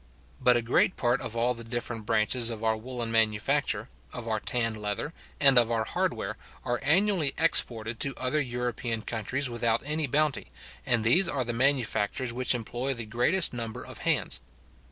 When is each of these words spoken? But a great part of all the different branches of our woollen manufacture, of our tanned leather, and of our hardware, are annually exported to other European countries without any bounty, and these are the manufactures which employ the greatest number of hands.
But 0.41 0.57
a 0.57 0.63
great 0.63 0.95
part 0.95 1.21
of 1.21 1.35
all 1.35 1.53
the 1.53 1.63
different 1.63 2.07
branches 2.07 2.49
of 2.49 2.63
our 2.63 2.75
woollen 2.75 3.11
manufacture, 3.11 3.87
of 4.11 4.27
our 4.27 4.39
tanned 4.39 4.81
leather, 4.81 5.13
and 5.39 5.59
of 5.59 5.71
our 5.71 5.83
hardware, 5.83 6.37
are 6.65 6.79
annually 6.81 7.33
exported 7.37 7.99
to 7.99 8.15
other 8.17 8.41
European 8.41 9.03
countries 9.03 9.47
without 9.47 9.83
any 9.85 10.07
bounty, 10.07 10.47
and 10.87 11.03
these 11.03 11.29
are 11.29 11.43
the 11.43 11.53
manufactures 11.53 12.33
which 12.33 12.55
employ 12.55 12.93
the 12.95 13.05
greatest 13.05 13.53
number 13.53 13.85
of 13.85 13.99
hands. 13.99 14.41